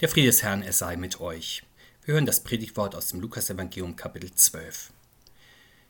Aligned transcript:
Der 0.00 0.08
Friede 0.08 0.28
des 0.28 0.44
Herrn, 0.44 0.62
er 0.62 0.72
sei 0.72 0.94
mit 0.94 1.20
euch. 1.20 1.64
Wir 2.04 2.14
hören 2.14 2.24
das 2.24 2.44
Predigtwort 2.44 2.94
aus 2.94 3.08
dem 3.08 3.18
Lukasevangelium 3.18 3.96
Kapitel 3.96 4.32
12. 4.32 4.92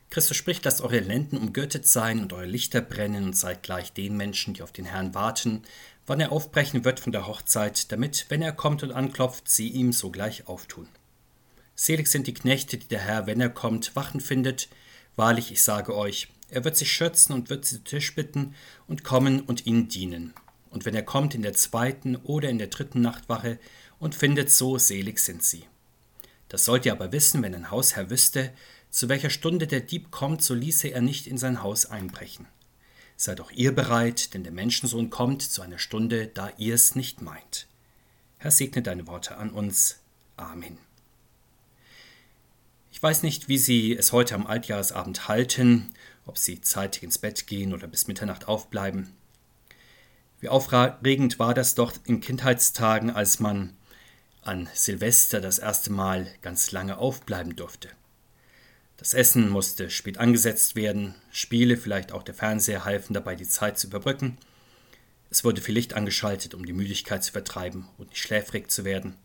Christus 0.09 0.35
spricht, 0.35 0.65
lasst 0.65 0.81
eure 0.81 0.97
Lenden 0.97 1.37
umgürtet 1.37 1.85
sein 1.85 2.19
und 2.19 2.33
eure 2.33 2.47
Lichter 2.47 2.81
brennen 2.81 3.25
und 3.25 3.37
seid 3.37 3.61
gleich 3.61 3.93
den 3.93 4.17
Menschen, 4.17 4.55
die 4.55 4.63
auf 4.63 4.71
den 4.71 4.85
Herrn 4.85 5.13
warten, 5.13 5.61
wann 6.07 6.19
er 6.19 6.31
aufbrechen 6.31 6.85
wird 6.85 6.99
von 6.99 7.11
der 7.11 7.27
Hochzeit, 7.27 7.91
damit, 7.91 8.25
wenn 8.29 8.41
er 8.41 8.51
kommt 8.51 8.81
und 8.81 8.93
anklopft, 8.93 9.47
sie 9.47 9.69
ihm 9.69 9.93
sogleich 9.93 10.47
auftun. 10.47 10.87
Selig 11.75 12.07
sind 12.07 12.25
die 12.25 12.33
Knechte, 12.33 12.79
die 12.79 12.87
der 12.87 13.01
Herr, 13.01 13.27
wenn 13.27 13.39
er 13.39 13.51
kommt, 13.51 13.95
wachen 13.95 14.21
findet. 14.21 14.69
Wahrlich, 15.17 15.51
ich 15.51 15.61
sage 15.61 15.95
euch, 15.95 16.29
er 16.49 16.63
wird 16.63 16.77
sich 16.77 16.91
schürzen 16.91 17.35
und 17.35 17.51
wird 17.51 17.63
sie 17.63 17.75
zu 17.75 17.83
Tisch 17.83 18.15
bitten 18.15 18.55
und 18.87 19.03
kommen 19.03 19.41
und 19.41 19.67
ihnen 19.67 19.87
dienen. 19.87 20.33
Und 20.71 20.85
wenn 20.85 20.95
er 20.95 21.03
kommt 21.03 21.35
in 21.35 21.41
der 21.41 21.53
zweiten 21.53 22.15
oder 22.15 22.49
in 22.49 22.57
der 22.57 22.67
dritten 22.67 23.01
Nachtwache 23.01 23.59
und 23.99 24.15
findet 24.15 24.51
so, 24.51 24.77
selig 24.77 25.19
sind 25.19 25.43
sie. 25.43 25.65
Das 26.47 26.65
sollt 26.65 26.85
ihr 26.85 26.93
aber 26.93 27.11
wissen, 27.11 27.43
wenn 27.43 27.53
ein 27.53 27.71
Hausherr 27.71 28.09
wüsste, 28.09 28.51
zu 28.89 29.07
welcher 29.07 29.29
Stunde 29.29 29.67
der 29.67 29.81
Dieb 29.81 30.09
kommt, 30.09 30.41
so 30.41 30.53
ließe 30.53 30.87
er 30.87 31.01
nicht 31.01 31.27
in 31.27 31.37
sein 31.37 31.61
Haus 31.61 31.85
einbrechen. 31.85 32.47
Seid 33.15 33.41
auch 33.41 33.51
ihr 33.51 33.75
bereit, 33.75 34.33
denn 34.33 34.43
der 34.43 34.53
Menschensohn 34.53 35.09
kommt 35.09 35.41
zu 35.41 35.61
einer 35.61 35.77
Stunde, 35.77 36.27
da 36.27 36.51
ihr 36.57 36.73
es 36.73 36.95
nicht 36.95 37.21
meint. 37.21 37.67
Herr, 38.37 38.51
segne 38.51 38.81
deine 38.81 39.05
Worte 39.07 39.37
an 39.37 39.51
uns. 39.51 39.99
Amen. 40.37 40.77
Ich 42.91 43.03
weiß 43.03 43.23
nicht, 43.23 43.47
wie 43.47 43.57
Sie 43.57 43.95
es 43.95 44.11
heute 44.11 44.35
am 44.35 44.47
Altjahresabend 44.47 45.27
halten, 45.27 45.93
ob 46.25 46.37
Sie 46.37 46.61
zeitig 46.61 47.03
ins 47.03 47.17
Bett 47.17 47.45
gehen 47.45 47.73
oder 47.73 47.87
bis 47.87 48.07
Mitternacht 48.07 48.47
aufbleiben. 48.47 49.13
Wie 50.39 50.49
aufregend 50.49 51.37
war 51.37 51.53
das 51.53 51.75
doch 51.75 51.93
in 52.05 52.21
Kindheitstagen, 52.21 53.09
als 53.09 53.39
man 53.39 53.75
an 54.41 54.69
Silvester 54.73 55.41
das 55.41 55.59
erste 55.59 55.91
Mal 55.91 56.27
ganz 56.41 56.71
lange 56.71 56.97
aufbleiben 56.97 57.55
durfte. 57.55 57.89
Das 58.97 59.13
Essen 59.13 59.49
musste 59.49 59.89
spät 59.89 60.17
angesetzt 60.17 60.75
werden, 60.75 61.15
Spiele, 61.31 61.77
vielleicht 61.77 62.11
auch 62.11 62.23
der 62.23 62.35
Fernseher 62.35 62.83
halfen 62.83 63.13
dabei, 63.13 63.35
die 63.35 63.47
Zeit 63.47 63.79
zu 63.79 63.87
überbrücken. 63.87 64.37
Es 65.29 65.43
wurde 65.43 65.61
viel 65.61 65.75
Licht 65.75 65.93
angeschaltet, 65.93 66.53
um 66.53 66.65
die 66.65 66.73
Müdigkeit 66.73 67.23
zu 67.23 67.31
vertreiben 67.31 67.87
und 67.97 68.09
nicht 68.09 68.21
schläfrig 68.21 68.69
zu 68.69 68.83
werden. 68.83 69.15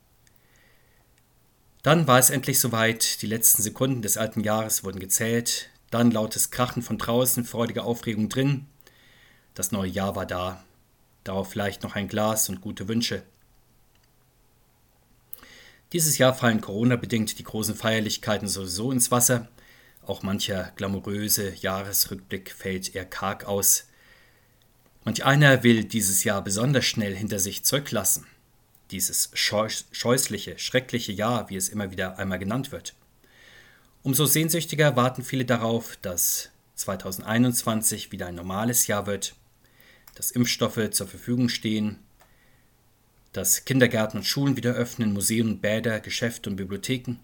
Dann 1.82 2.06
war 2.06 2.18
es 2.18 2.30
endlich 2.30 2.60
soweit, 2.60 3.20
die 3.20 3.26
letzten 3.26 3.62
Sekunden 3.62 4.00
des 4.00 4.16
alten 4.16 4.40
Jahres 4.40 4.84
wurden 4.84 5.00
gezählt, 5.00 5.70
dann 5.90 6.10
lautes 6.10 6.50
Krachen 6.50 6.82
von 6.82 6.98
draußen, 6.98 7.44
freudige 7.44 7.82
Aufregung 7.82 8.28
drin. 8.28 8.66
Das 9.54 9.72
neue 9.72 9.90
Jahr 9.90 10.16
war 10.16 10.26
da, 10.26 10.64
darauf 11.24 11.50
vielleicht 11.50 11.82
noch 11.82 11.94
ein 11.94 12.08
Glas 12.08 12.48
und 12.48 12.60
gute 12.60 12.88
Wünsche. 12.88 13.22
Dieses 15.94 16.18
Jahr 16.18 16.34
fallen 16.34 16.60
Corona-bedingt 16.60 17.38
die 17.38 17.44
großen 17.44 17.76
Feierlichkeiten 17.76 18.48
sowieso 18.48 18.90
ins 18.90 19.12
Wasser. 19.12 19.46
Auch 20.04 20.24
mancher 20.24 20.72
glamouröse 20.74 21.54
Jahresrückblick 21.54 22.50
fällt 22.50 22.96
eher 22.96 23.04
karg 23.04 23.44
aus. 23.44 23.86
Manch 25.04 25.24
einer 25.24 25.62
will 25.62 25.84
dieses 25.84 26.24
Jahr 26.24 26.42
besonders 26.42 26.84
schnell 26.84 27.14
hinter 27.14 27.38
sich 27.38 27.64
zurücklassen. 27.64 28.26
Dieses 28.90 29.30
scheußliche, 29.34 30.58
schreckliche 30.58 31.12
Jahr, 31.12 31.48
wie 31.48 31.54
es 31.54 31.68
immer 31.68 31.92
wieder 31.92 32.18
einmal 32.18 32.40
genannt 32.40 32.72
wird. 32.72 32.94
Umso 34.02 34.26
sehnsüchtiger 34.26 34.96
warten 34.96 35.22
viele 35.22 35.44
darauf, 35.44 35.96
dass 36.02 36.50
2021 36.74 38.10
wieder 38.10 38.26
ein 38.26 38.34
normales 38.34 38.88
Jahr 38.88 39.06
wird, 39.06 39.36
dass 40.16 40.32
Impfstoffe 40.32 40.90
zur 40.90 41.06
Verfügung 41.06 41.48
stehen, 41.48 42.00
dass 43.34 43.64
Kindergärten 43.64 44.20
und 44.20 44.24
Schulen 44.24 44.56
wieder 44.56 44.72
öffnen, 44.72 45.12
Museen 45.12 45.48
und 45.48 45.60
Bäder, 45.60 46.00
Geschäfte 46.00 46.48
und 46.48 46.56
Bibliotheken, 46.56 47.16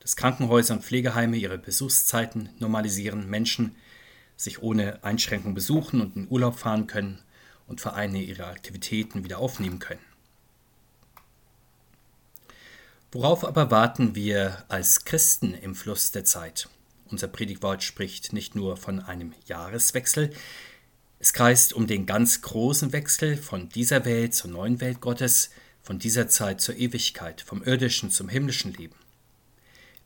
dass 0.00 0.14
Krankenhäuser 0.14 0.74
und 0.74 0.84
Pflegeheime 0.84 1.38
ihre 1.38 1.58
Besuchszeiten 1.58 2.50
normalisieren, 2.58 3.28
Menschen 3.28 3.74
sich 4.36 4.62
ohne 4.62 5.02
Einschränkung 5.02 5.54
besuchen 5.54 6.02
und 6.02 6.14
in 6.14 6.28
Urlaub 6.28 6.58
fahren 6.58 6.86
können 6.86 7.22
und 7.66 7.80
Vereine 7.80 8.22
ihre 8.22 8.46
Aktivitäten 8.46 9.24
wieder 9.24 9.38
aufnehmen 9.38 9.78
können. 9.78 10.04
Worauf 13.10 13.42
aber 13.42 13.70
warten 13.70 14.14
wir 14.14 14.64
als 14.68 15.06
Christen 15.06 15.54
im 15.54 15.74
Fluss 15.74 16.10
der 16.10 16.26
Zeit? 16.26 16.68
Unser 17.06 17.28
Predigtwort 17.28 17.82
spricht 17.82 18.34
nicht 18.34 18.54
nur 18.54 18.76
von 18.76 19.00
einem 19.00 19.32
Jahreswechsel, 19.46 20.32
es 21.18 21.32
kreist 21.32 21.72
um 21.72 21.86
den 21.86 22.06
ganz 22.06 22.42
großen 22.42 22.92
Wechsel 22.92 23.36
von 23.36 23.68
dieser 23.68 24.04
Welt 24.04 24.34
zur 24.34 24.50
neuen 24.50 24.80
Welt 24.80 25.00
Gottes, 25.00 25.50
von 25.82 25.98
dieser 25.98 26.28
Zeit 26.28 26.60
zur 26.60 26.76
Ewigkeit, 26.76 27.40
vom 27.40 27.62
irdischen 27.62 28.10
zum 28.10 28.28
himmlischen 28.28 28.72
Leben. 28.74 28.96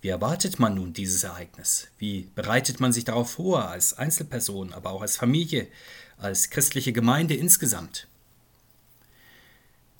Wie 0.02 0.08
erwartet 0.08 0.58
man 0.58 0.74
nun 0.74 0.92
dieses 0.92 1.24
Ereignis? 1.24 1.88
Wie 1.98 2.30
bereitet 2.34 2.80
man 2.80 2.92
sich 2.92 3.04
darauf 3.04 3.32
vor, 3.32 3.68
als 3.68 3.94
Einzelperson, 3.94 4.72
aber 4.72 4.90
auch 4.90 5.02
als 5.02 5.16
Familie, 5.16 5.68
als 6.16 6.50
christliche 6.50 6.92
Gemeinde 6.92 7.34
insgesamt? 7.34 8.06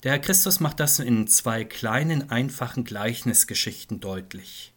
Der 0.03 0.13
Herr 0.13 0.19
Christus 0.19 0.59
macht 0.59 0.79
das 0.79 0.97
in 0.97 1.27
zwei 1.27 1.63
kleinen, 1.63 2.31
einfachen 2.31 2.83
Gleichnisgeschichten 2.83 3.99
deutlich. 3.99 4.70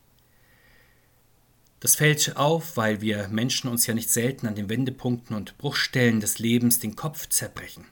Das 1.84 1.96
fällt 1.96 2.38
auf, 2.38 2.78
weil 2.78 3.02
wir 3.02 3.28
Menschen 3.28 3.68
uns 3.68 3.86
ja 3.86 3.92
nicht 3.92 4.08
selten 4.08 4.46
an 4.46 4.54
den 4.54 4.70
Wendepunkten 4.70 5.36
und 5.36 5.58
Bruchstellen 5.58 6.18
des 6.18 6.38
Lebens 6.38 6.78
den 6.78 6.96
Kopf 6.96 7.28
zerbrechen. 7.28 7.84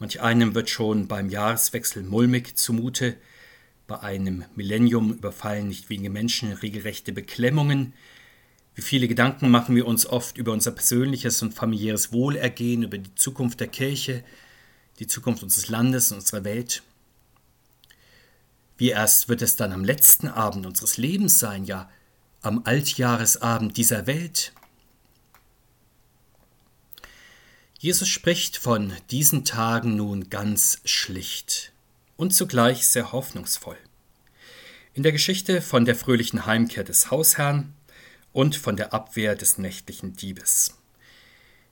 Manch 0.00 0.20
einem 0.20 0.56
wird 0.56 0.68
schon 0.68 1.06
beim 1.06 1.30
Jahreswechsel 1.30 2.02
mulmig 2.02 2.56
zumute, 2.56 3.14
bei 3.86 4.00
einem 4.00 4.44
Millennium 4.56 5.12
überfallen 5.12 5.68
nicht 5.68 5.88
wenige 5.88 6.10
Menschen 6.10 6.52
regelrechte 6.52 7.12
Beklemmungen. 7.12 7.92
Wie 8.74 8.82
viele 8.82 9.06
Gedanken 9.06 9.52
machen 9.52 9.76
wir 9.76 9.86
uns 9.86 10.04
oft 10.04 10.36
über 10.36 10.50
unser 10.50 10.72
persönliches 10.72 11.42
und 11.42 11.54
familiäres 11.54 12.12
Wohlergehen, 12.12 12.82
über 12.82 12.98
die 12.98 13.14
Zukunft 13.14 13.60
der 13.60 13.68
Kirche, 13.68 14.24
die 14.98 15.06
Zukunft 15.06 15.44
unseres 15.44 15.68
Landes 15.68 16.10
und 16.10 16.18
unserer 16.18 16.42
Welt. 16.42 16.82
Wie 18.78 18.88
erst 18.88 19.28
wird 19.28 19.42
es 19.42 19.54
dann 19.54 19.70
am 19.70 19.84
letzten 19.84 20.26
Abend 20.26 20.66
unseres 20.66 20.96
Lebens 20.96 21.38
sein, 21.38 21.64
ja 21.64 21.88
am 22.42 22.62
Altjahresabend 22.64 23.76
dieser 23.76 24.08
Welt? 24.08 24.52
Jesus 27.78 28.08
spricht 28.08 28.56
von 28.56 28.92
diesen 29.10 29.44
Tagen 29.44 29.94
nun 29.96 30.28
ganz 30.28 30.80
schlicht 30.84 31.72
und 32.16 32.34
zugleich 32.34 32.88
sehr 32.88 33.12
hoffnungsvoll. 33.12 33.78
In 34.92 35.04
der 35.04 35.12
Geschichte 35.12 35.62
von 35.62 35.84
der 35.84 35.94
fröhlichen 35.94 36.44
Heimkehr 36.44 36.82
des 36.82 37.12
Hausherrn 37.12 37.72
und 38.32 38.56
von 38.56 38.76
der 38.76 38.92
Abwehr 38.92 39.36
des 39.36 39.58
nächtlichen 39.58 40.14
Diebes. 40.14 40.74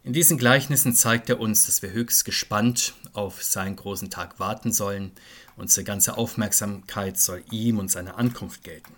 In 0.04 0.12
diesen 0.12 0.38
Gleichnissen 0.38 0.94
zeigt 0.94 1.28
er 1.28 1.40
uns, 1.40 1.66
dass 1.66 1.82
wir 1.82 1.90
höchst 1.90 2.24
gespannt 2.24 2.94
auf 3.12 3.42
seinen 3.42 3.76
großen 3.76 4.08
Tag 4.08 4.38
warten 4.38 4.72
sollen. 4.72 5.12
Unsere 5.56 5.84
ganze 5.84 6.16
Aufmerksamkeit 6.16 7.18
soll 7.18 7.42
ihm 7.50 7.78
und 7.78 7.90
seiner 7.90 8.16
Ankunft 8.16 8.62
gelten. 8.64 8.94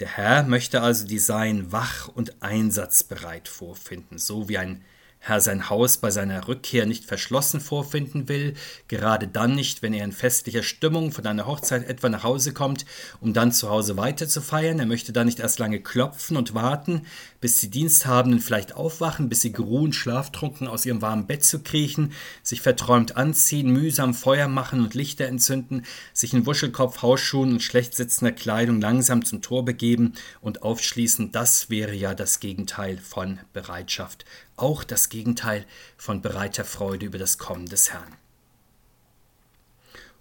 Der 0.00 0.08
Herr 0.08 0.42
möchte 0.42 0.80
also 0.80 1.06
die 1.06 1.18
Sein 1.18 1.70
wach 1.70 2.08
und 2.08 2.42
einsatzbereit 2.42 3.46
vorfinden, 3.48 4.18
so 4.18 4.48
wie 4.48 4.58
ein 4.58 4.84
Herr 5.26 5.40
sein 5.40 5.70
Haus 5.70 5.96
bei 5.96 6.10
seiner 6.10 6.48
Rückkehr 6.48 6.84
nicht 6.84 7.06
verschlossen 7.06 7.58
vorfinden 7.58 8.28
will, 8.28 8.52
gerade 8.88 9.26
dann 9.26 9.54
nicht, 9.54 9.80
wenn 9.80 9.94
er 9.94 10.04
in 10.04 10.12
festlicher 10.12 10.62
Stimmung 10.62 11.12
von 11.12 11.24
einer 11.24 11.46
Hochzeit 11.46 11.88
etwa 11.88 12.10
nach 12.10 12.24
Hause 12.24 12.52
kommt, 12.52 12.84
um 13.22 13.32
dann 13.32 13.50
zu 13.50 13.70
Hause 13.70 13.96
weiter 13.96 14.28
zu 14.28 14.42
feiern. 14.42 14.78
Er 14.80 14.84
möchte 14.84 15.14
dann 15.14 15.24
nicht 15.24 15.40
erst 15.40 15.58
lange 15.60 15.80
klopfen 15.80 16.36
und 16.36 16.52
warten, 16.52 17.06
bis 17.40 17.56
die 17.56 17.70
Diensthabenden 17.70 18.38
vielleicht 18.38 18.74
aufwachen, 18.76 19.30
bis 19.30 19.40
sie 19.40 19.52
geruhen, 19.52 19.94
schlaftrunken 19.94 20.68
aus 20.68 20.84
ihrem 20.84 21.00
warmen 21.00 21.26
Bett 21.26 21.42
zu 21.42 21.60
kriechen, 21.60 22.12
sich 22.42 22.60
verträumt 22.60 23.16
anziehen, 23.16 23.70
mühsam 23.70 24.12
Feuer 24.12 24.48
machen 24.48 24.80
und 24.80 24.92
Lichter 24.92 25.24
entzünden, 25.24 25.86
sich 26.12 26.34
in 26.34 26.44
Wuschelkopf, 26.44 27.00
Hausschuhen 27.00 27.52
und 27.52 27.62
schlecht 27.62 27.94
sitzender 27.94 28.32
Kleidung 28.32 28.78
langsam 28.78 29.24
zum 29.24 29.40
Tor 29.40 29.64
begeben 29.64 30.12
und 30.42 30.62
aufschließen. 30.62 31.32
Das 31.32 31.70
wäre 31.70 31.94
ja 31.94 32.12
das 32.12 32.40
Gegenteil 32.40 32.98
von 32.98 33.40
Bereitschaft 33.54 34.26
auch 34.56 34.84
das 34.84 35.08
Gegenteil 35.08 35.66
von 35.96 36.22
bereiter 36.22 36.64
Freude 36.64 37.06
über 37.06 37.18
das 37.18 37.38
Kommen 37.38 37.66
des 37.66 37.92
Herrn. 37.92 38.16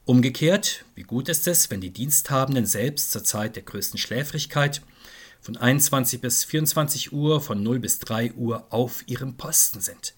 Umgekehrt, 0.06 0.84
wie 0.96 1.04
gut 1.04 1.30
ist 1.30 1.48
es, 1.48 1.70
wenn 1.72 1.80
die 1.80 1.92
Diensthabenden 1.92 2.66
selbst 2.66 3.12
zur 3.12 3.24
Zeit 3.24 3.56
der 3.56 3.64
größten 3.64 3.98
Schläfrigkeit 3.98 4.82
von 5.40 5.56
21 5.56 6.20
bis 6.20 6.44
24 6.44 7.14
Uhr, 7.14 7.40
von 7.40 7.64
0 7.64 7.80
bis 7.80 8.00
3 8.00 8.34
Uhr 8.34 8.68
auf 8.70 9.08
ihrem 9.08 9.36
Posten 9.38 9.80
sind. 9.80 10.14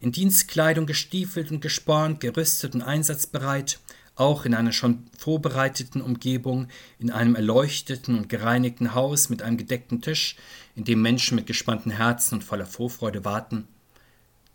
In 0.00 0.12
Dienstkleidung 0.12 0.86
gestiefelt 0.86 1.50
und 1.50 1.60
gespornt, 1.60 2.20
gerüstet 2.20 2.74
und 2.74 2.82
einsatzbereit, 2.82 3.80
auch 4.18 4.44
in 4.44 4.54
einer 4.54 4.72
schon 4.72 5.06
vorbereiteten 5.16 6.02
Umgebung, 6.02 6.68
in 6.98 7.10
einem 7.10 7.34
erleuchteten 7.34 8.16
und 8.16 8.28
gereinigten 8.28 8.94
Haus 8.94 9.28
mit 9.28 9.42
einem 9.42 9.56
gedeckten 9.56 10.00
Tisch, 10.02 10.36
in 10.74 10.84
dem 10.84 11.02
Menschen 11.02 11.36
mit 11.36 11.46
gespannten 11.46 11.90
Herzen 11.90 12.36
und 12.36 12.44
voller 12.44 12.66
Vorfreude 12.66 13.24
warten, 13.24 13.68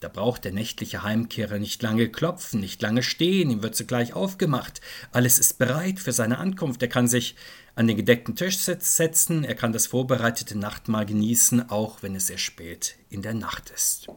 Da 0.04 0.10
braucht 0.10 0.44
der 0.44 0.52
nächtliche 0.52 1.02
Heimkehrer 1.04 1.60
nicht 1.60 1.82
lange 1.82 2.10
klopfen, 2.10 2.60
nicht 2.60 2.82
lange 2.82 3.04
stehen, 3.04 3.50
ihm 3.50 3.64
wird 3.64 3.74
sogleich 3.74 4.12
aufgemacht. 4.12 4.82
Alles 5.14 5.40
ist 5.40 5.60
bereit 5.60 5.98
für 5.98 6.12
seine 6.12 6.40
Ankunft. 6.40 6.82
Er 6.82 6.90
kann 6.90 7.08
sich 7.08 7.38
an 7.76 7.88
den 7.88 7.96
gedeckten 7.96 8.36
Tisch 8.36 8.58
setzen, 8.58 9.46
er 9.46 9.56
kann 9.56 9.72
das 9.72 9.88
vorbereitete 9.88 10.58
Nachtmahl 10.58 11.06
genießen, 11.06 11.70
auch 11.70 12.04
wenn 12.04 12.16
es 12.16 12.28
sehr 12.28 12.38
spät 12.38 12.98
in 13.10 13.22
der 13.22 13.34
Nacht 13.34 13.70
ist. 13.70 14.10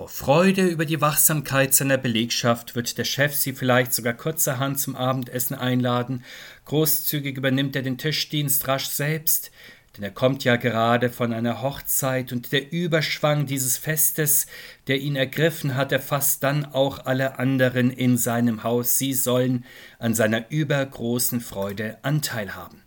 Vor 0.00 0.08
Freude 0.08 0.66
über 0.66 0.86
die 0.86 1.02
Wachsamkeit 1.02 1.74
seiner 1.74 1.98
Belegschaft 1.98 2.74
wird 2.74 2.96
der 2.96 3.04
Chef 3.04 3.34
sie 3.34 3.52
vielleicht 3.52 3.92
sogar 3.92 4.14
kurzerhand 4.14 4.80
zum 4.80 4.96
Abendessen 4.96 5.54
einladen. 5.54 6.24
Großzügig 6.64 7.36
übernimmt 7.36 7.76
er 7.76 7.82
den 7.82 7.98
Tischdienst 7.98 8.66
rasch 8.66 8.86
selbst, 8.86 9.50
denn 9.94 10.04
er 10.04 10.10
kommt 10.10 10.42
ja 10.42 10.56
gerade 10.56 11.10
von 11.10 11.34
einer 11.34 11.60
Hochzeit 11.60 12.32
und 12.32 12.50
der 12.50 12.72
Überschwang 12.72 13.44
dieses 13.44 13.76
Festes, 13.76 14.46
der 14.86 15.00
ihn 15.00 15.16
ergriffen 15.16 15.74
hat, 15.74 15.92
erfasst 15.92 16.42
dann 16.44 16.64
auch 16.64 17.04
alle 17.04 17.38
anderen 17.38 17.90
in 17.90 18.16
seinem 18.16 18.62
Haus. 18.62 18.96
Sie 18.96 19.12
sollen 19.12 19.66
an 19.98 20.14
seiner 20.14 20.50
übergroßen 20.50 21.42
Freude 21.42 21.98
Anteil 22.00 22.54
haben. 22.54 22.82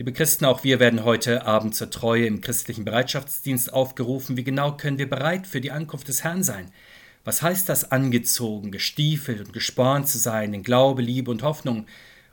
Liebe 0.00 0.14
Christen, 0.14 0.46
auch 0.46 0.64
wir 0.64 0.80
werden 0.80 1.04
heute 1.04 1.44
Abend 1.44 1.74
zur 1.74 1.90
Treue 1.90 2.24
im 2.24 2.40
christlichen 2.40 2.86
Bereitschaftsdienst 2.86 3.70
aufgerufen. 3.70 4.38
Wie 4.38 4.44
genau 4.44 4.74
können 4.74 4.96
wir 4.96 5.10
bereit 5.10 5.46
für 5.46 5.60
die 5.60 5.72
Ankunft 5.72 6.08
des 6.08 6.24
Herrn 6.24 6.42
sein? 6.42 6.72
Was 7.22 7.42
heißt 7.42 7.68
das, 7.68 7.92
angezogen, 7.92 8.72
gestiefelt 8.72 9.40
und 9.40 9.52
gespornt 9.52 10.08
zu 10.08 10.16
sein, 10.16 10.54
in 10.54 10.62
Glaube, 10.62 11.02
Liebe 11.02 11.30
und 11.30 11.42
Hoffnung 11.42 11.84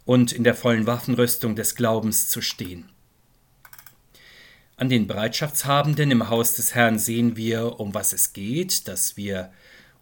und 0.06 0.32
in 0.32 0.46
der 0.46 0.56
vollen 0.56 0.88
Waffenrüstung 0.88 1.58
des 1.58 1.76
Glaubens 1.76 2.30
zu 2.30 2.40
stehen? 2.40 2.88
An 4.78 4.88
den 4.88 5.06
Bereitschaftshabenden 5.06 6.10
im 6.10 6.30
Haus 6.30 6.54
des 6.54 6.74
Herrn 6.74 6.98
sehen 6.98 7.36
wir, 7.36 7.82
um 7.82 7.94
was 7.94 8.14
es 8.14 8.32
geht, 8.32 8.88
dass 8.88 9.18
wir 9.18 9.52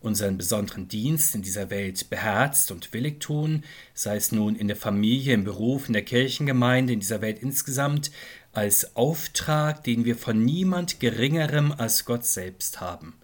unseren 0.06 0.38
besonderen 0.38 0.88
Dienst 0.88 1.36
in 1.36 1.42
dieser 1.42 1.70
Welt 1.70 2.10
beherzt 2.10 2.72
und 2.72 2.94
willig 2.94 3.20
tun, 3.20 3.64
sei 3.94 4.16
es 4.16 4.32
nun 4.32 4.56
in 4.56 4.68
der 4.68 4.78
Familie, 4.78 5.34
im 5.34 5.44
Beruf, 5.44 5.88
in 5.88 5.94
der 5.94 6.06
Kirchengemeinde, 6.06 6.94
in 6.94 7.00
dieser 7.00 7.22
Welt 7.22 7.40
insgesamt, 7.40 8.12
als 8.54 8.96
Auftrag, 8.96 9.84
den 9.84 10.06
wir 10.06 10.16
von 10.16 10.44
niemand 10.44 11.00
Geringerem 11.00 11.74
als 11.74 12.06
Gott 12.06 12.26
selbst 12.26 12.80
haben. 12.80 13.16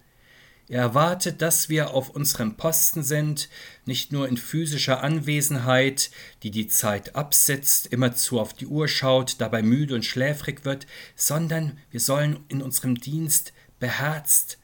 Er 0.68 0.80
erwartet, 0.80 1.42
dass 1.42 1.68
wir 1.68 1.92
auf 1.92 2.10
unserem 2.10 2.56
Posten 2.56 3.02
sind, 3.02 3.48
nicht 3.84 4.12
nur 4.12 4.28
in 4.28 4.36
physischer 4.36 5.02
Anwesenheit, 5.02 6.10
die 6.42 6.50
die 6.50 6.66
Zeit 6.66 7.14
absetzt, 7.14 7.88
immerzu 7.88 8.40
auf 8.40 8.54
die 8.54 8.66
Uhr 8.66 8.88
schaut, 8.88 9.40
dabei 9.40 9.62
müde 9.62 9.94
und 9.94 10.04
schläfrig 10.04 10.64
wird, 10.64 10.86
sondern 11.14 11.78
wir 11.90 12.00
sollen 12.00 12.40
in 12.48 12.62
unserem 12.62 12.94
Dienst 12.94 13.52
beherzt, 13.80 14.58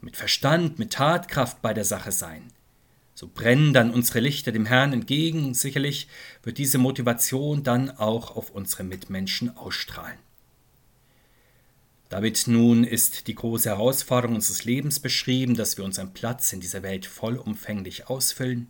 mit 0.00 0.16
Verstand, 0.16 0.78
mit 0.78 0.92
Tatkraft 0.92 1.62
bei 1.62 1.74
der 1.74 1.84
Sache 1.84 2.12
sein. 2.12 2.52
So 3.14 3.30
brennen 3.32 3.72
dann 3.72 3.90
unsere 3.90 4.20
Lichter 4.20 4.52
dem 4.52 4.66
Herrn 4.66 4.92
entgegen, 4.92 5.54
sicherlich 5.54 6.06
wird 6.42 6.58
diese 6.58 6.76
Motivation 6.76 7.62
dann 7.62 7.90
auch 7.90 8.36
auf 8.36 8.50
unsere 8.50 8.84
Mitmenschen 8.84 9.56
ausstrahlen. 9.56 10.18
Damit 12.08 12.46
nun 12.46 12.84
ist 12.84 13.26
die 13.26 13.34
große 13.34 13.68
Herausforderung 13.68 14.36
unseres 14.36 14.64
Lebens 14.64 15.00
beschrieben, 15.00 15.56
dass 15.56 15.76
wir 15.76 15.84
unseren 15.84 16.12
Platz 16.12 16.52
in 16.52 16.60
dieser 16.60 16.82
Welt 16.82 17.06
vollumfänglich 17.06 18.08
ausfüllen. 18.08 18.68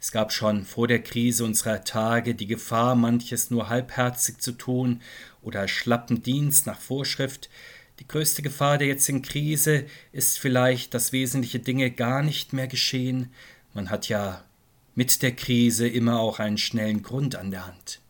Es 0.00 0.12
gab 0.12 0.32
schon 0.32 0.64
vor 0.64 0.86
der 0.86 1.02
Krise 1.02 1.44
unserer 1.44 1.84
Tage 1.84 2.34
die 2.34 2.46
Gefahr, 2.46 2.94
manches 2.94 3.50
nur 3.50 3.68
halbherzig 3.68 4.38
zu 4.38 4.52
tun 4.52 5.02
oder 5.42 5.66
schlappen 5.66 6.22
Dienst 6.22 6.66
nach 6.66 6.80
Vorschrift, 6.80 7.50
die 8.00 8.08
größte 8.08 8.42
Gefahr 8.42 8.78
der 8.78 8.88
jetzigen 8.88 9.22
Krise 9.22 9.86
ist 10.12 10.38
vielleicht, 10.38 10.94
dass 10.94 11.12
wesentliche 11.12 11.60
Dinge 11.60 11.90
gar 11.90 12.22
nicht 12.22 12.52
mehr 12.52 12.66
geschehen. 12.66 13.32
Man 13.72 13.90
hat 13.90 14.08
ja 14.08 14.44
mit 14.94 15.22
der 15.22 15.32
Krise 15.32 15.88
immer 15.88 16.18
auch 16.20 16.38
einen 16.38 16.58
schnellen 16.58 17.02
Grund 17.02 17.36
an 17.36 17.50
der 17.50 17.66
Hand. 17.66 18.00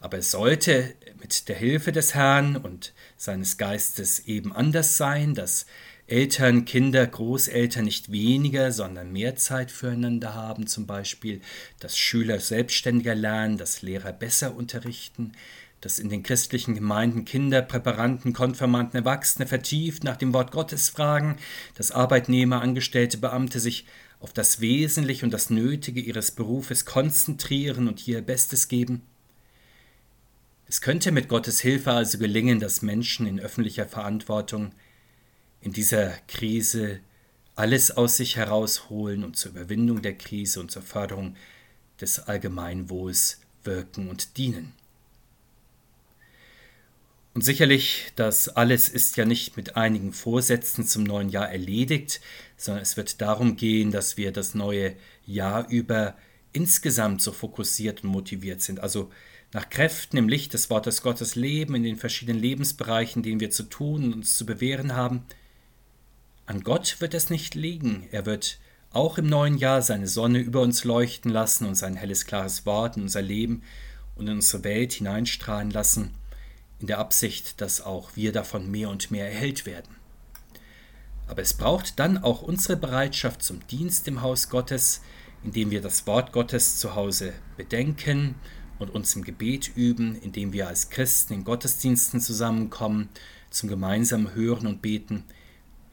Aber 0.00 0.18
es 0.18 0.30
sollte 0.30 0.94
mit 1.20 1.48
der 1.48 1.56
Hilfe 1.56 1.90
des 1.90 2.14
Herrn 2.14 2.56
und 2.56 2.92
seines 3.16 3.56
Geistes 3.56 4.20
eben 4.20 4.52
anders 4.52 4.96
sein, 4.96 5.34
dass 5.34 5.66
Eltern, 6.06 6.64
Kinder, 6.64 7.04
Großeltern 7.04 7.84
nicht 7.84 8.12
weniger, 8.12 8.70
sondern 8.70 9.10
mehr 9.10 9.34
Zeit 9.34 9.72
füreinander 9.72 10.34
haben, 10.34 10.68
zum 10.68 10.86
Beispiel, 10.86 11.40
dass 11.80 11.98
Schüler 11.98 12.38
selbstständiger 12.38 13.16
lernen, 13.16 13.58
dass 13.58 13.82
Lehrer 13.82 14.12
besser 14.12 14.54
unterrichten, 14.54 15.32
dass 15.80 15.98
in 15.98 16.08
den 16.08 16.22
christlichen 16.22 16.74
Gemeinden 16.74 17.24
Kinder, 17.24 17.62
Präparanten, 17.62 18.32
Konfirmanden, 18.32 18.96
Erwachsene 18.96 19.46
vertieft 19.46 20.04
nach 20.04 20.16
dem 20.16 20.32
Wort 20.32 20.50
Gottes 20.50 20.88
fragen, 20.88 21.36
dass 21.74 21.90
Arbeitnehmer, 21.90 22.60
Angestellte, 22.62 23.18
Beamte 23.18 23.60
sich 23.60 23.86
auf 24.20 24.32
das 24.32 24.60
Wesentliche 24.60 25.24
und 25.24 25.32
das 25.32 25.50
Nötige 25.50 26.00
ihres 26.00 26.30
Berufes 26.30 26.84
konzentrieren 26.86 27.88
und 27.88 28.06
ihr 28.08 28.22
Bestes 28.22 28.68
geben. 28.68 29.02
Es 30.68 30.80
könnte 30.80 31.12
mit 31.12 31.28
Gottes 31.28 31.60
Hilfe 31.60 31.92
also 31.92 32.18
gelingen, 32.18 32.58
dass 32.58 32.82
Menschen 32.82 33.26
in 33.26 33.38
öffentlicher 33.38 33.86
Verantwortung 33.86 34.72
in 35.60 35.72
dieser 35.72 36.10
Krise 36.26 37.00
alles 37.54 37.90
aus 37.90 38.16
sich 38.16 38.36
herausholen 38.36 39.24
und 39.24 39.36
zur 39.36 39.52
Überwindung 39.52 40.02
der 40.02 40.14
Krise 40.14 40.60
und 40.60 40.70
zur 40.70 40.82
Förderung 40.82 41.36
des 42.00 42.20
Allgemeinwohls 42.20 43.40
wirken 43.64 44.08
und 44.08 44.36
dienen. 44.36 44.74
Und 47.36 47.42
sicherlich, 47.42 48.12
das 48.16 48.48
alles 48.48 48.88
ist 48.88 49.18
ja 49.18 49.26
nicht 49.26 49.58
mit 49.58 49.76
einigen 49.76 50.14
Vorsätzen 50.14 50.86
zum 50.86 51.04
neuen 51.04 51.28
Jahr 51.28 51.50
erledigt, 51.50 52.22
sondern 52.56 52.82
es 52.82 52.96
wird 52.96 53.20
darum 53.20 53.56
gehen, 53.56 53.90
dass 53.90 54.16
wir 54.16 54.32
das 54.32 54.54
neue 54.54 54.96
Jahr 55.26 55.68
über 55.68 56.16
insgesamt 56.54 57.20
so 57.20 57.32
fokussiert 57.32 58.02
und 58.02 58.08
motiviert 58.08 58.62
sind. 58.62 58.80
Also 58.80 59.10
nach 59.52 59.68
Kräften 59.68 60.16
im 60.16 60.30
Licht 60.30 60.54
des 60.54 60.70
Wortes 60.70 61.02
Gottes 61.02 61.34
leben, 61.34 61.74
in 61.74 61.82
den 61.82 61.96
verschiedenen 61.96 62.40
Lebensbereichen, 62.40 63.22
denen 63.22 63.40
wir 63.40 63.50
zu 63.50 63.64
tun 63.64 64.04
und 64.04 64.14
uns 64.14 64.38
zu 64.38 64.46
bewähren 64.46 64.94
haben. 64.94 65.26
An 66.46 66.62
Gott 66.62 67.02
wird 67.02 67.12
es 67.12 67.28
nicht 67.28 67.54
liegen. 67.54 68.08
Er 68.12 68.24
wird 68.24 68.58
auch 68.92 69.18
im 69.18 69.26
neuen 69.26 69.58
Jahr 69.58 69.82
seine 69.82 70.08
Sonne 70.08 70.38
über 70.38 70.62
uns 70.62 70.84
leuchten 70.84 71.30
lassen 71.30 71.66
und 71.66 71.74
sein 71.74 71.96
helles, 71.96 72.24
klares 72.24 72.64
Wort 72.64 72.96
in 72.96 73.02
unser 73.02 73.20
Leben 73.20 73.62
und 74.14 74.26
in 74.26 74.36
unsere 74.36 74.64
Welt 74.64 74.94
hineinstrahlen 74.94 75.70
lassen 75.70 76.14
in 76.80 76.86
der 76.86 76.98
Absicht, 76.98 77.60
dass 77.60 77.80
auch 77.80 78.10
wir 78.14 78.32
davon 78.32 78.70
mehr 78.70 78.90
und 78.90 79.10
mehr 79.10 79.30
erhellt 79.30 79.66
werden. 79.66 79.96
Aber 81.26 81.42
es 81.42 81.54
braucht 81.54 81.98
dann 81.98 82.18
auch 82.18 82.42
unsere 82.42 82.76
Bereitschaft 82.76 83.42
zum 83.42 83.66
Dienst 83.66 84.06
im 84.08 84.22
Haus 84.22 84.48
Gottes, 84.48 85.02
indem 85.42 85.70
wir 85.70 85.80
das 85.80 86.06
Wort 86.06 86.32
Gottes 86.32 86.78
zu 86.78 86.94
Hause 86.94 87.32
bedenken 87.56 88.36
und 88.78 88.94
uns 88.94 89.14
im 89.16 89.24
Gebet 89.24 89.72
üben, 89.74 90.16
indem 90.16 90.52
wir 90.52 90.68
als 90.68 90.90
Christen 90.90 91.34
in 91.34 91.44
Gottesdiensten 91.44 92.20
zusammenkommen, 92.20 93.08
zum 93.50 93.68
gemeinsamen 93.68 94.34
Hören 94.34 94.66
und 94.66 94.82
Beten, 94.82 95.24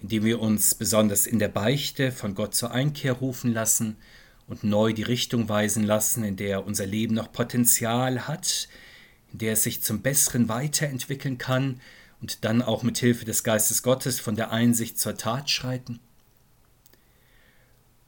indem 0.01 0.25
wir 0.25 0.41
uns 0.41 0.75
besonders 0.75 1.25
in 1.25 1.39
der 1.39 1.47
Beichte 1.47 2.11
von 2.11 2.35
Gott 2.35 2.55
zur 2.55 2.71
Einkehr 2.71 3.13
rufen 3.13 3.53
lassen 3.53 3.95
und 4.47 4.63
neu 4.63 4.93
die 4.93 5.03
Richtung 5.03 5.47
weisen 5.47 5.83
lassen, 5.83 6.23
in 6.23 6.35
der 6.35 6.65
unser 6.65 6.85
Leben 6.85 7.15
noch 7.15 7.31
Potenzial 7.31 8.27
hat, 8.27 8.67
in 9.33 9.39
der 9.39 9.53
es 9.53 9.63
sich 9.63 9.81
zum 9.81 10.01
Besseren 10.01 10.47
weiterentwickeln 10.47 11.37
kann 11.37 11.81
und 12.21 12.45
dann 12.45 12.61
auch 12.61 12.83
mit 12.83 12.97
Hilfe 12.99 13.25
des 13.25 13.43
Geistes 13.43 13.83
Gottes 13.83 14.19
von 14.19 14.35
der 14.35 14.51
Einsicht 14.51 14.99
zur 14.99 15.17
Tat 15.17 15.49
schreiten? 15.49 15.99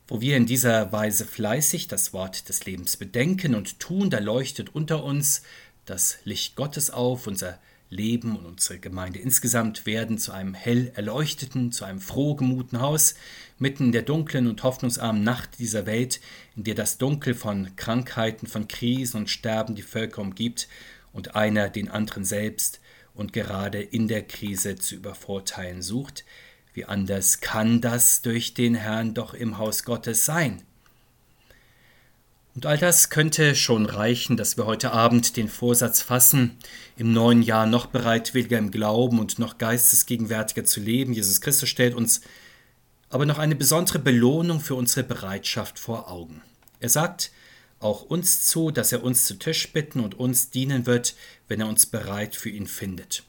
Wo 0.08 0.22
wir 0.22 0.38
in 0.38 0.46
dieser 0.46 0.92
Weise 0.92 1.26
fleißig 1.26 1.88
das 1.88 2.14
Wort 2.14 2.48
des 2.48 2.66
Lebens 2.66 2.96
bedenken 2.96 3.56
und 3.56 3.80
tun, 3.80 4.12
da 4.12 4.20
leuchtet 4.20 4.74
unter 4.74 5.04
uns 5.04 5.42
das 5.86 6.20
Licht 6.24 6.56
Gottes 6.56 6.92
auf, 6.92 7.26
unser 7.26 7.60
Leben 7.90 8.36
und 8.36 8.46
unsere 8.46 8.80
Gemeinde 8.80 9.20
insgesamt 9.20 9.86
werden 9.86 10.18
zu 10.18 10.32
einem 10.32 10.54
hell 10.54 10.92
erleuchteten, 10.96 11.72
zu 11.72 11.86
einem 11.86 12.02
frohgemuten 12.02 12.82
Haus, 12.82 13.16
mitten 13.58 13.86
in 13.86 13.92
der 13.92 14.02
dunklen 14.02 14.48
und 14.48 14.64
hoffnungsarmen 14.64 15.24
Nacht 15.24 15.60
dieser 15.60 15.86
Welt, 15.86 16.20
in 16.56 16.64
der 16.64 16.76
das 16.76 16.98
Dunkel 16.98 17.34
von 17.34 17.76
Krankheiten, 17.76 18.48
von 18.48 18.68
Krisen 18.68 19.18
und 19.18 19.30
Sterben 19.30 19.76
die 19.76 19.82
Völker 19.82 20.22
umgibt 20.22 20.68
und 21.16 21.36
einer 21.36 21.70
den 21.70 21.90
anderen 21.90 22.26
selbst 22.26 22.82
und 23.16 23.34
gerade 23.34 23.82
in 23.82 24.08
der 24.08 24.22
Krise 24.22 24.76
zu 24.76 24.96
übervorteilen 24.96 25.82
sucht, 25.82 26.26
wie 26.74 26.86
anders 26.86 27.40
kann 27.40 27.80
das 27.80 28.22
durch 28.22 28.54
den 28.54 28.76
Herrn 28.76 29.14
doch 29.14 29.34
im 29.34 29.58
Haus 29.58 29.86
Gottes 29.86 30.26
sein? 30.26 30.62
Und 32.54 32.66
all 32.66 32.78
das 32.78 33.10
könnte 33.10 33.56
schon 33.56 33.86
reichen, 33.86 34.38
dass 34.38 34.58
wir 34.58 34.66
heute 34.66 34.92
Abend 34.92 35.38
den 35.38 35.48
Vorsatz 35.48 36.02
fassen, 36.02 36.58
im 36.98 37.14
neuen 37.14 37.42
Jahr 37.42 37.66
noch 37.66 37.86
bereitwilliger 37.86 38.58
im 38.58 38.72
Glauben 38.72 39.20
und 39.20 39.40
noch 39.40 39.58
geistesgegenwärtiger 39.58 40.66
zu 40.66 40.82
leben. 40.82 41.14
Jesus 41.14 41.42
Christus 41.42 41.70
stellt 41.70 41.96
uns 41.96 42.22
aber 43.10 43.26
noch 43.26 43.40
eine 43.40 43.56
besondere 43.56 44.00
Belohnung 44.00 44.60
für 44.60 44.76
unsere 44.76 45.04
Bereitschaft 45.04 45.80
vor 45.80 46.10
Augen. 46.12 46.42
Er 46.82 46.90
sagt, 46.90 47.32
auch 47.86 48.02
uns 48.02 48.48
zu, 48.48 48.72
dass 48.72 48.92
er 48.92 49.04
uns 49.04 49.26
zu 49.26 49.36
Tisch 49.36 49.72
bitten 49.72 50.00
und 50.00 50.16
uns 50.16 50.50
dienen 50.50 50.86
wird, 50.86 51.16
wenn 51.48 51.62
er 51.62 51.68
uns 51.68 51.86
bereit 51.86 52.36
für 52.36 52.50
ihn 52.50 52.68
findet. 52.68 53.24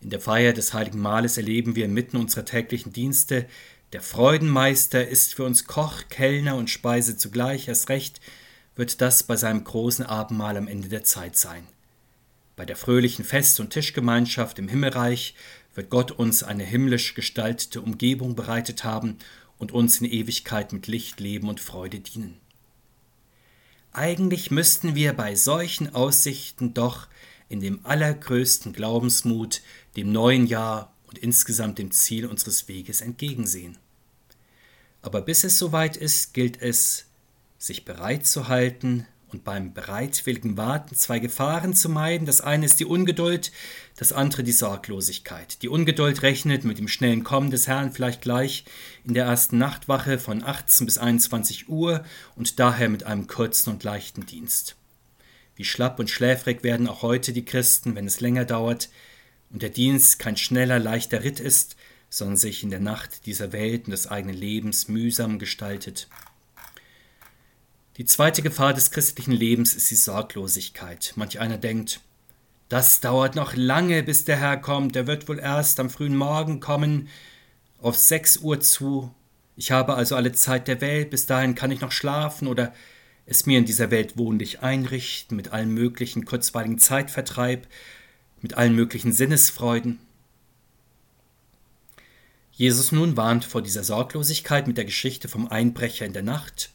In 0.00 0.10
der 0.10 0.20
Feier 0.20 0.52
des 0.52 0.74
heiligen 0.74 1.00
Mahles 1.00 1.38
erleben 1.38 1.76
wir 1.76 1.86
inmitten 1.86 2.18
unserer 2.18 2.44
täglichen 2.44 2.92
Dienste, 2.92 3.46
der 3.92 4.02
Freudenmeister 4.02 5.06
ist 5.06 5.34
für 5.34 5.44
uns 5.44 5.66
Koch, 5.66 6.02
Kellner 6.10 6.56
und 6.56 6.68
Speise 6.68 7.16
zugleich, 7.16 7.68
erst 7.68 7.88
recht 7.88 8.20
wird 8.74 9.00
das 9.00 9.22
bei 9.22 9.36
seinem 9.36 9.62
großen 9.62 10.04
Abendmahl 10.04 10.56
am 10.56 10.66
Ende 10.66 10.88
der 10.88 11.04
Zeit 11.04 11.36
sein. 11.36 11.64
Bei 12.56 12.66
der 12.66 12.74
fröhlichen 12.74 13.24
Fest- 13.24 13.60
und 13.60 13.70
Tischgemeinschaft 13.70 14.58
im 14.58 14.66
Himmelreich 14.66 15.36
wird 15.76 15.90
Gott 15.90 16.10
uns 16.10 16.42
eine 16.42 16.64
himmlisch 16.64 17.14
gestaltete 17.14 17.80
Umgebung 17.80 18.34
bereitet 18.34 18.82
haben 18.82 19.18
und 19.58 19.70
uns 19.70 20.00
in 20.00 20.10
Ewigkeit 20.10 20.72
mit 20.72 20.88
Licht, 20.88 21.20
Leben 21.20 21.48
und 21.48 21.60
Freude 21.60 22.00
dienen. 22.00 22.40
Eigentlich 23.96 24.50
müssten 24.50 24.96
wir 24.96 25.12
bei 25.12 25.36
solchen 25.36 25.94
Aussichten 25.94 26.74
doch 26.74 27.06
in 27.48 27.60
dem 27.60 27.86
allergrößten 27.86 28.72
Glaubensmut 28.72 29.62
dem 29.96 30.10
neuen 30.10 30.48
Jahr 30.48 30.92
und 31.06 31.18
insgesamt 31.18 31.78
dem 31.78 31.92
Ziel 31.92 32.26
unseres 32.26 32.66
Weges 32.66 33.00
entgegensehen. 33.00 33.78
Aber 35.00 35.20
bis 35.20 35.44
es 35.44 35.60
soweit 35.60 35.96
ist, 35.96 36.34
gilt 36.34 36.60
es, 36.60 37.06
sich 37.56 37.84
bereit 37.84 38.26
zu 38.26 38.48
halten 38.48 39.06
und 39.34 39.44
beim 39.44 39.74
bereitwilligen 39.74 40.56
Warten 40.56 40.94
zwei 40.94 41.18
Gefahren 41.18 41.74
zu 41.74 41.88
meiden. 41.88 42.24
Das 42.24 42.40
eine 42.40 42.64
ist 42.64 42.78
die 42.78 42.84
Ungeduld, 42.84 43.50
das 43.96 44.12
andere 44.12 44.44
die 44.44 44.52
Sorglosigkeit. 44.52 45.60
Die 45.62 45.68
Ungeduld 45.68 46.22
rechnet 46.22 46.64
mit 46.64 46.78
dem 46.78 46.86
schnellen 46.86 47.24
Kommen 47.24 47.50
des 47.50 47.66
Herrn 47.66 47.92
vielleicht 47.92 48.22
gleich 48.22 48.64
in 49.04 49.14
der 49.14 49.24
ersten 49.24 49.58
Nachtwache 49.58 50.20
von 50.20 50.44
18 50.44 50.86
bis 50.86 50.98
21 50.98 51.68
Uhr 51.68 52.04
und 52.36 52.60
daher 52.60 52.88
mit 52.88 53.02
einem 53.02 53.26
kurzen 53.26 53.70
und 53.70 53.82
leichten 53.82 54.24
Dienst. 54.24 54.76
Wie 55.56 55.64
schlapp 55.64 55.98
und 55.98 56.10
schläfrig 56.10 56.62
werden 56.62 56.86
auch 56.86 57.02
heute 57.02 57.32
die 57.32 57.44
Christen, 57.44 57.96
wenn 57.96 58.06
es 58.06 58.20
länger 58.20 58.44
dauert 58.44 58.88
und 59.50 59.62
der 59.62 59.70
Dienst 59.70 60.20
kein 60.20 60.36
schneller, 60.36 60.78
leichter 60.78 61.24
Ritt 61.24 61.40
ist, 61.40 61.74
sondern 62.08 62.36
sich 62.36 62.62
in 62.62 62.70
der 62.70 62.80
Nacht 62.80 63.26
dieser 63.26 63.52
Welt 63.52 63.86
und 63.86 63.90
des 63.90 64.06
eigenen 64.06 64.36
Lebens 64.36 64.86
mühsam 64.86 65.40
gestaltet. 65.40 66.08
Die 67.96 68.04
zweite 68.04 68.42
Gefahr 68.42 68.74
des 68.74 68.90
christlichen 68.90 69.30
Lebens 69.30 69.74
ist 69.74 69.88
die 69.88 69.94
Sorglosigkeit. 69.94 71.12
Manch 71.14 71.38
einer 71.38 71.58
denkt, 71.58 72.00
das 72.68 72.98
dauert 72.98 73.36
noch 73.36 73.54
lange, 73.54 74.02
bis 74.02 74.24
der 74.24 74.36
Herr 74.36 74.56
kommt, 74.56 74.96
er 74.96 75.06
wird 75.06 75.28
wohl 75.28 75.38
erst 75.38 75.78
am 75.78 75.90
frühen 75.90 76.16
Morgen 76.16 76.58
kommen, 76.58 77.08
auf 77.80 77.96
sechs 77.96 78.38
Uhr 78.38 78.58
zu. 78.58 79.14
Ich 79.56 79.70
habe 79.70 79.94
also 79.94 80.16
alle 80.16 80.32
Zeit 80.32 80.66
der 80.66 80.80
Welt, 80.80 81.10
bis 81.10 81.26
dahin 81.26 81.54
kann 81.54 81.70
ich 81.70 81.80
noch 81.80 81.92
schlafen 81.92 82.48
oder 82.48 82.74
es 83.26 83.46
mir 83.46 83.58
in 83.58 83.64
dieser 83.64 83.92
Welt 83.92 84.18
wohnlich 84.18 84.60
einrichten, 84.60 85.36
mit 85.36 85.52
allen 85.52 85.72
möglichen 85.72 86.24
kurzweiligen 86.24 86.80
Zeitvertreib, 86.80 87.68
mit 88.42 88.54
allen 88.54 88.74
möglichen 88.74 89.12
Sinnesfreuden. 89.12 90.00
Jesus 92.50 92.90
nun 92.90 93.16
warnt 93.16 93.44
vor 93.44 93.62
dieser 93.62 93.84
Sorglosigkeit 93.84 94.66
mit 94.66 94.78
der 94.78 94.84
Geschichte 94.84 95.28
vom 95.28 95.46
Einbrecher 95.46 96.06
in 96.06 96.12
der 96.12 96.22
Nacht. 96.24 96.73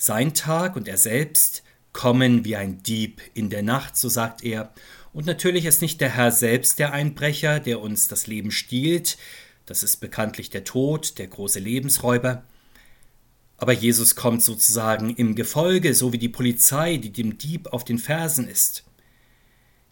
Sein 0.00 0.32
Tag 0.32 0.76
und 0.76 0.86
er 0.86 0.96
selbst 0.96 1.64
kommen 1.92 2.44
wie 2.44 2.54
ein 2.54 2.84
Dieb 2.84 3.20
in 3.34 3.50
der 3.50 3.64
Nacht, 3.64 3.96
so 3.96 4.08
sagt 4.08 4.44
er. 4.44 4.72
Und 5.12 5.26
natürlich 5.26 5.64
ist 5.64 5.82
nicht 5.82 6.00
der 6.00 6.10
Herr 6.10 6.30
selbst 6.30 6.78
der 6.78 6.92
Einbrecher, 6.92 7.58
der 7.58 7.80
uns 7.80 8.06
das 8.06 8.28
Leben 8.28 8.52
stiehlt, 8.52 9.18
das 9.66 9.82
ist 9.82 9.96
bekanntlich 9.96 10.50
der 10.50 10.62
Tod, 10.62 11.18
der 11.18 11.26
große 11.26 11.58
Lebensräuber. 11.58 12.44
Aber 13.56 13.72
Jesus 13.72 14.14
kommt 14.14 14.42
sozusagen 14.42 15.10
im 15.16 15.34
Gefolge, 15.34 15.92
so 15.94 16.12
wie 16.12 16.18
die 16.18 16.28
Polizei, 16.28 16.96
die 16.96 17.12
dem 17.12 17.36
Dieb 17.36 17.66
auf 17.72 17.84
den 17.84 17.98
Fersen 17.98 18.46
ist. 18.46 18.84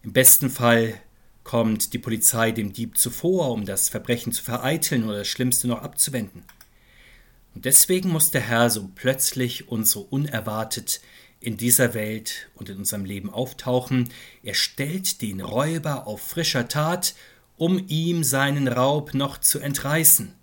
Im 0.03 0.13
besten 0.13 0.49
Fall 0.49 0.95
kommt 1.43 1.91
die 1.91 1.99
Polizei 1.99 2.51
dem 2.51 2.71
Dieb 2.71 2.97
zuvor, 2.97 3.51
um 3.51 3.65
das 3.65 3.89
Verbrechen 3.89 4.31
zu 4.31 4.41
vereiteln 4.41 5.03
oder 5.03 5.19
das 5.19 5.27
Schlimmste 5.27 5.67
noch 5.67 5.81
abzuwenden. 5.81 6.43
Und 7.57 7.65
deswegen 7.65 8.09
muss 8.09 8.29
der 8.29 8.41
Herr 8.41 8.69
so 8.69 8.87
plötzlich 8.93 9.67
und 9.67 9.87
so 9.87 10.01
unerwartet 10.01 11.01
in 11.39 11.57
dieser 11.57 11.95
Welt 11.95 12.51
und 12.53 12.69
in 12.69 12.77
unserem 12.77 13.03
Leben 13.03 13.31
auftauchen. 13.31 14.09
Er 14.43 14.53
stellt 14.53 15.23
den 15.23 15.41
Räuber 15.41 16.05
auf 16.05 16.21
frischer 16.21 16.67
Tat, 16.67 17.15
um 17.55 17.83
ihm 17.87 18.23
seinen 18.23 18.67
Raub 18.67 19.15
noch 19.15 19.39
zu 19.39 19.57
entreißen. 19.57 20.35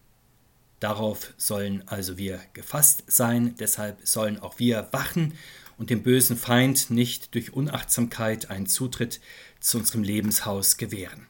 Darauf 0.81 1.33
sollen 1.37 1.87
also 1.87 2.19
wir 2.19 2.41
gefasst 2.53 3.05
sein, 3.07 3.55
deshalb 3.61 4.01
sollen 4.03 4.41
auch 4.41 4.59
wir 4.59 4.89
wachen 4.91 5.35
und 5.79 5.91
dem 5.91 6.03
bösen 6.03 6.37
Feind 6.37 6.91
nicht 6.91 7.33
durch 7.37 7.53
Unachtsamkeit 7.53 8.51
einen 8.51 8.67
Zutritt 8.67 9.21
zu 9.61 9.79
unserem 9.79 10.03
Lebenshaus 10.03 10.79
gewähren. 10.79 11.29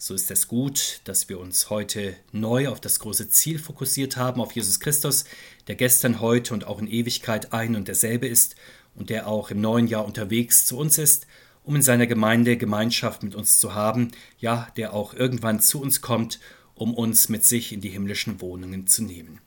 So 0.00 0.14
ist 0.14 0.30
es 0.30 0.46
gut, 0.46 1.00
dass 1.02 1.28
wir 1.28 1.40
uns 1.40 1.70
heute 1.70 2.14
neu 2.30 2.68
auf 2.68 2.80
das 2.80 3.00
große 3.00 3.30
Ziel 3.30 3.58
fokussiert 3.58 4.16
haben, 4.16 4.40
auf 4.40 4.52
Jesus 4.52 4.78
Christus, 4.78 5.24
der 5.66 5.74
gestern, 5.74 6.20
heute 6.20 6.54
und 6.54 6.68
auch 6.68 6.78
in 6.78 6.86
Ewigkeit 6.86 7.52
ein 7.52 7.74
und 7.74 7.88
derselbe 7.88 8.28
ist 8.28 8.54
und 8.94 9.10
der 9.10 9.26
auch 9.26 9.50
im 9.50 9.60
neuen 9.60 9.88
Jahr 9.88 10.04
unterwegs 10.04 10.66
zu 10.66 10.78
uns 10.78 10.98
ist, 10.98 11.26
um 11.64 11.74
in 11.74 11.82
seiner 11.82 12.06
Gemeinde 12.06 12.56
Gemeinschaft 12.56 13.24
mit 13.24 13.34
uns 13.34 13.58
zu 13.58 13.74
haben, 13.74 14.12
ja, 14.38 14.68
der 14.76 14.94
auch 14.94 15.14
irgendwann 15.14 15.58
zu 15.58 15.82
uns 15.82 16.00
kommt, 16.00 16.38
um 16.76 16.94
uns 16.94 17.28
mit 17.28 17.44
sich 17.44 17.72
in 17.72 17.80
die 17.80 17.90
himmlischen 17.90 18.40
Wohnungen 18.40 18.86
zu 18.86 19.02
nehmen. 19.02 19.40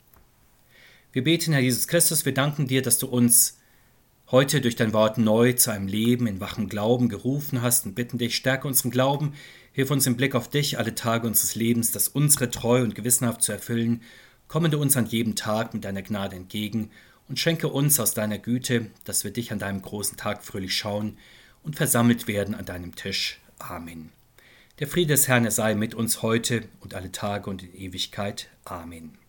Wir 1.14 1.24
beten, 1.24 1.54
Herr 1.54 1.62
Jesus 1.62 1.88
Christus, 1.88 2.26
wir 2.26 2.34
danken 2.34 2.68
dir, 2.68 2.82
dass 2.82 2.98
du 2.98 3.08
uns 3.08 3.58
heute 4.32 4.62
durch 4.62 4.78
dein 4.78 4.94
Wort 4.94 5.18
neu 5.18 5.54
zu 5.54 5.72
einem 5.72 5.88
Leben 5.88 6.26
in 6.26 6.40
wachem 6.40 6.70
Glauben 6.70 7.10
gerufen 7.10 7.62
hast 7.62 7.86
und 7.86 7.96
bitten 7.96 8.18
dich, 8.18 8.36
stärke 8.36 8.68
unseren 8.68 8.90
Glauben, 8.90 9.34
hilf 9.74 9.92
uns 9.92 10.08
im 10.08 10.16
Blick 10.16 10.36
auf 10.36 10.50
dich 10.50 10.80
alle 10.80 10.96
Tage 10.96 11.28
unseres 11.28 11.56
Lebens, 11.56 11.92
das 11.92 12.08
unsere 12.08 12.50
treu 12.50 12.82
und 12.82 12.96
gewissenhaft 12.96 13.42
zu 13.42 13.52
erfüllen, 13.52 14.02
komme 14.48 14.70
du 14.70 14.80
uns 14.80 14.96
an 14.96 15.06
jedem 15.06 15.36
Tag 15.36 15.74
mit 15.74 15.84
deiner 15.84 16.02
Gnade 16.02 16.38
entgegen 16.38 16.92
und 17.28 17.40
schenke 17.40 17.68
uns 17.68 18.00
aus 18.00 18.14
deiner 18.14 18.38
Güte, 18.38 18.88
dass 19.04 19.24
wir 19.24 19.32
dich 19.32 19.52
an 19.52 19.60
deinem 19.60 19.82
großen 19.82 20.18
Tag 20.18 20.44
fröhlich 20.44 20.76
schauen 20.76 21.18
und 21.64 21.76
versammelt 21.76 22.28
werden 22.28 22.56
an 22.56 22.66
deinem 22.66 22.96
Tisch. 22.96 23.40
Amen. 23.60 24.12
Der 24.80 24.88
Friede 24.88 25.14
des 25.14 25.28
Herrn 25.28 25.50
sei 25.52 25.76
mit 25.76 25.94
uns 25.94 26.22
heute 26.22 26.64
und 26.80 26.96
alle 26.96 27.12
Tage 27.12 27.50
und 27.50 27.64
in 27.64 27.76
Ewigkeit. 27.76 28.50
Amen. 28.66 29.21